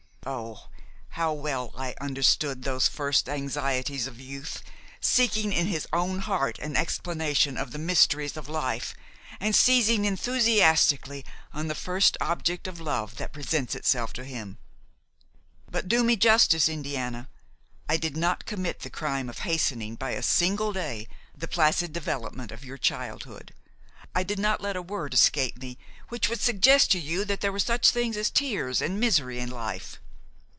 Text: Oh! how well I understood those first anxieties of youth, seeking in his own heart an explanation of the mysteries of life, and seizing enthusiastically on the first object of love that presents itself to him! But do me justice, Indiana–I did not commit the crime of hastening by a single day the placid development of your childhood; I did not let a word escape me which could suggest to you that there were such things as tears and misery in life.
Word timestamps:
Oh! 0.23 0.69
how 1.09 1.33
well 1.33 1.71
I 1.75 1.95
understood 1.99 2.61
those 2.61 2.87
first 2.87 3.27
anxieties 3.27 4.05
of 4.05 4.19
youth, 4.21 4.61
seeking 4.99 5.51
in 5.51 5.65
his 5.65 5.87
own 5.91 6.19
heart 6.19 6.59
an 6.59 6.77
explanation 6.77 7.57
of 7.57 7.71
the 7.71 7.79
mysteries 7.79 8.37
of 8.37 8.47
life, 8.47 8.93
and 9.39 9.55
seizing 9.55 10.05
enthusiastically 10.05 11.25
on 11.55 11.67
the 11.69 11.73
first 11.75 12.17
object 12.21 12.67
of 12.67 12.79
love 12.79 13.15
that 13.15 13.33
presents 13.33 13.73
itself 13.73 14.13
to 14.13 14.23
him! 14.23 14.59
But 15.71 15.87
do 15.87 16.03
me 16.03 16.15
justice, 16.15 16.69
Indiana–I 16.69 17.97
did 17.97 18.15
not 18.15 18.45
commit 18.45 18.81
the 18.81 18.91
crime 18.91 19.27
of 19.27 19.39
hastening 19.39 19.95
by 19.95 20.11
a 20.11 20.21
single 20.21 20.71
day 20.71 21.07
the 21.35 21.47
placid 21.47 21.93
development 21.93 22.51
of 22.51 22.63
your 22.63 22.77
childhood; 22.77 23.55
I 24.13 24.21
did 24.21 24.37
not 24.37 24.61
let 24.61 24.75
a 24.75 24.83
word 24.83 25.15
escape 25.15 25.57
me 25.57 25.79
which 26.09 26.27
could 26.29 26.39
suggest 26.39 26.91
to 26.91 26.99
you 26.99 27.25
that 27.25 27.41
there 27.41 27.51
were 27.51 27.57
such 27.59 27.89
things 27.89 28.15
as 28.17 28.29
tears 28.29 28.83
and 28.83 28.99
misery 28.99 29.39
in 29.39 29.49
life. 29.49 29.97